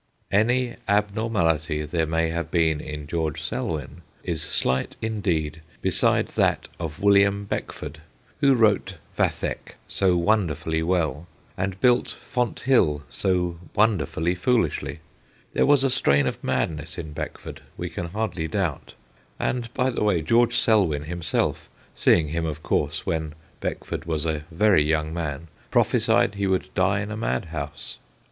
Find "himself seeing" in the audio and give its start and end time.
21.03-22.29